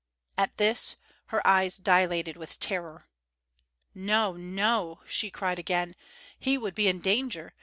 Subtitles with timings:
[0.35, 0.95] At this
[1.27, 3.07] her eyes dilated with terror.
[3.93, 5.95] "No, no!" she cried again.
[6.39, 7.53] "He would be in danger.